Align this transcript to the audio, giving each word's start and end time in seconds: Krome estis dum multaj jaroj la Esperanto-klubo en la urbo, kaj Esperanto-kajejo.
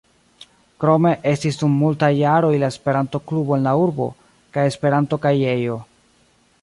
Krome 0.83 1.11
estis 1.31 1.59
dum 1.61 1.75
multaj 1.81 2.09
jaroj 2.19 2.51
la 2.63 2.69
Esperanto-klubo 2.75 3.59
en 3.59 3.69
la 3.69 3.75
urbo, 3.83 4.09
kaj 4.57 4.65
Esperanto-kajejo. 4.73 5.79